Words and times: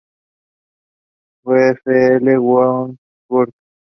VfL 1.45 2.25
Wolfsburg 2.49 3.51